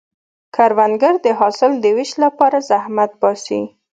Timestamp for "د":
1.25-1.27, 1.79-1.85